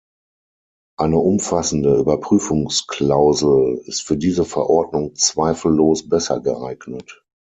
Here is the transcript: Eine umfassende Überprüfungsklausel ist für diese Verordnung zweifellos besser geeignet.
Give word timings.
Eine 0.97 1.19
umfassende 1.19 1.95
Überprüfungsklausel 1.99 3.83
ist 3.85 4.01
für 4.01 4.17
diese 4.17 4.45
Verordnung 4.45 5.13
zweifellos 5.13 6.09
besser 6.09 6.39
geeignet. 6.39 7.23